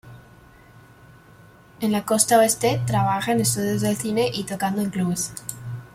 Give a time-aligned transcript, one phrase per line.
[1.79, 5.31] En la "costa Oeste", trabaja en estudios de cine y tocando en clubs.